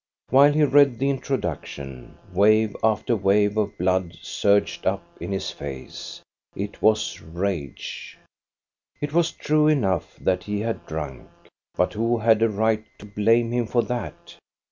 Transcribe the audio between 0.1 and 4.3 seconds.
While he read the introduction, wave after wave of blood